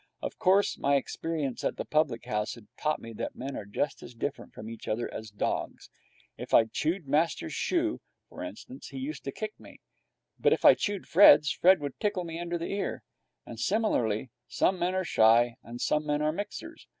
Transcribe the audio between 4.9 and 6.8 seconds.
as dogs. If I